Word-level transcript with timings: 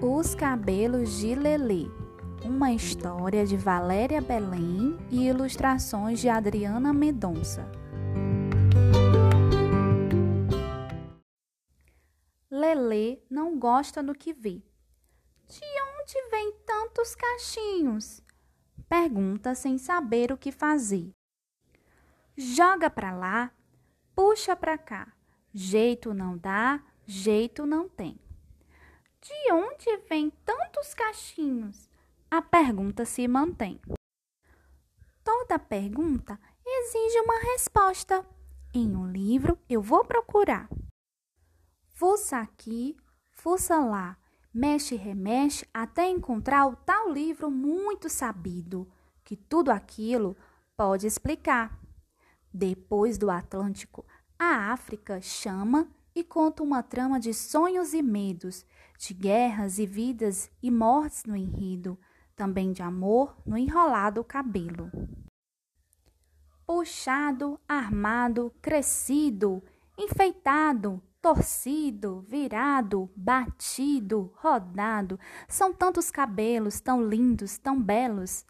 Os 0.00 0.32
Cabelos 0.32 1.18
de 1.18 1.34
Lelê, 1.34 1.86
uma 2.44 2.72
história 2.72 3.44
de 3.44 3.56
Valéria 3.56 4.20
Belém 4.20 4.96
e 5.10 5.26
ilustrações 5.26 6.20
de 6.20 6.28
Adriana 6.28 6.92
Mendonça. 6.92 7.68
Lelê 12.48 13.18
não 13.28 13.58
gosta 13.58 14.00
do 14.00 14.14
que 14.14 14.32
vê. 14.32 14.62
De 15.48 15.64
onde 16.00 16.30
vem 16.30 16.52
tantos 16.64 17.16
cachinhos? 17.16 18.22
Pergunta 18.88 19.52
sem 19.56 19.78
saber 19.78 20.30
o 20.30 20.38
que 20.38 20.52
fazer. 20.52 21.10
Joga 22.36 22.88
para 22.88 23.12
lá, 23.12 23.50
puxa 24.14 24.54
para 24.54 24.78
cá. 24.78 25.12
Jeito 25.52 26.14
não 26.14 26.38
dá, 26.38 26.80
jeito 27.04 27.66
não 27.66 27.88
tem. 27.88 28.16
De 29.78 29.88
onde 29.90 30.08
vem 30.08 30.30
tantos 30.44 30.92
cachinhos? 30.92 31.88
A 32.28 32.42
pergunta 32.42 33.04
se 33.04 33.28
mantém. 33.28 33.80
Toda 35.22 35.56
pergunta 35.56 36.38
exige 36.66 37.20
uma 37.20 37.38
resposta. 37.52 38.26
Em 38.74 38.96
um 38.96 39.06
livro 39.06 39.56
eu 39.68 39.80
vou 39.80 40.04
procurar. 40.04 40.68
Fuça 41.86 42.38
aqui, 42.38 42.96
fuça 43.30 43.78
lá, 43.78 44.18
mexe 44.52 44.96
e 44.96 44.98
remexe 44.98 45.64
até 45.72 46.08
encontrar 46.08 46.66
o 46.66 46.74
tal 46.74 47.12
livro 47.12 47.48
muito 47.48 48.08
sabido, 48.08 48.90
que 49.24 49.36
tudo 49.36 49.70
aquilo 49.70 50.36
pode 50.76 51.06
explicar. 51.06 51.78
Depois 52.52 53.16
do 53.16 53.30
Atlântico, 53.30 54.04
a 54.36 54.72
África 54.72 55.20
chama 55.20 55.88
e 56.18 56.24
conta 56.24 56.62
uma 56.62 56.82
trama 56.82 57.20
de 57.20 57.32
sonhos 57.32 57.94
e 57.94 58.02
medos, 58.02 58.66
de 58.98 59.14
guerras 59.14 59.78
e 59.78 59.86
vidas 59.86 60.50
e 60.60 60.70
mortes 60.70 61.24
no 61.24 61.36
enredo, 61.36 61.98
também 62.34 62.72
de 62.72 62.82
amor 62.82 63.36
no 63.46 63.56
enrolado 63.56 64.24
cabelo. 64.24 64.90
Puxado, 66.66 67.58
armado, 67.68 68.52
crescido, 68.60 69.62
enfeitado, 69.96 71.00
torcido, 71.22 72.24
virado, 72.28 73.10
batido, 73.16 74.32
rodado, 74.36 75.18
são 75.48 75.72
tantos 75.72 76.10
cabelos 76.10 76.80
tão 76.80 77.02
lindos, 77.02 77.58
tão 77.58 77.80
belos. 77.80 78.44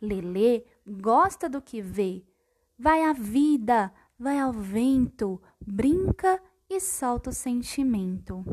Lelê 0.00 0.64
gosta 0.86 1.48
do 1.48 1.60
que 1.60 1.80
vê. 1.80 2.22
Vai 2.78 3.02
à 3.02 3.12
vida, 3.12 3.92
vai 4.18 4.38
ao 4.38 4.52
vento, 4.52 5.40
brinca 5.60 6.38
e 6.38 6.53
solta 6.80 7.30
o 7.30 7.32
sentimento. 7.32 8.44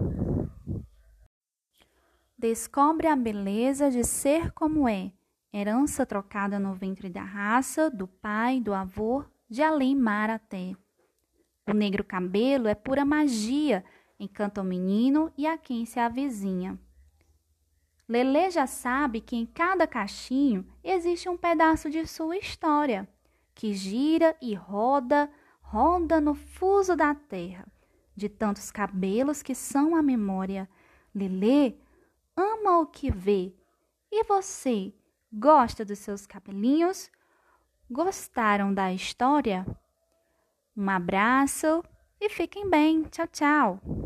Descobre 2.37 3.07
a 3.07 3.15
beleza 3.15 3.89
de 3.89 4.03
ser 4.03 4.51
como 4.51 4.87
é, 4.87 5.11
herança 5.53 6.05
trocada 6.05 6.59
no 6.59 6.73
ventre 6.73 7.09
da 7.09 7.23
raça, 7.23 7.89
do 7.89 8.07
pai, 8.07 8.59
do 8.59 8.73
avô, 8.73 9.23
de 9.49 9.61
além 9.61 9.95
mar 9.95 10.29
até. 10.29 10.73
O 11.67 11.73
negro 11.73 12.03
cabelo 12.03 12.67
é 12.67 12.75
pura 12.75 13.05
magia, 13.05 13.83
encanta 14.19 14.61
o 14.61 14.65
menino 14.65 15.31
e 15.37 15.47
a 15.47 15.57
quem 15.57 15.85
se 15.85 15.99
avizinha. 15.99 16.79
Lelê 18.07 18.49
já 18.49 18.67
sabe 18.67 19.21
que 19.21 19.35
em 19.35 19.45
cada 19.45 19.87
cachinho 19.87 20.67
existe 20.83 21.29
um 21.29 21.37
pedaço 21.37 21.89
de 21.89 22.05
sua 22.05 22.37
história, 22.37 23.07
que 23.53 23.73
gira 23.73 24.35
e 24.41 24.53
roda, 24.53 25.31
roda 25.61 26.19
no 26.19 26.33
fuso 26.33 26.95
da 26.95 27.15
terra 27.15 27.65
de 28.15 28.29
tantos 28.29 28.71
cabelos 28.71 29.41
que 29.41 29.55
são 29.55 29.95
a 29.95 30.01
memória. 30.01 30.69
Lelê 31.13 31.75
ama 32.35 32.79
o 32.79 32.85
que 32.85 33.11
vê. 33.11 33.53
E 34.11 34.23
você, 34.23 34.93
gosta 35.31 35.85
dos 35.85 35.99
seus 35.99 36.25
cabelinhos? 36.25 37.09
Gostaram 37.89 38.73
da 38.73 38.91
história? 38.93 39.65
Um 40.75 40.89
abraço 40.89 41.83
e 42.19 42.29
fiquem 42.29 42.69
bem. 42.69 43.03
Tchau, 43.03 43.27
tchau. 43.27 44.01